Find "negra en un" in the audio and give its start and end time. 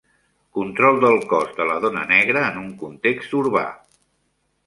2.13-2.73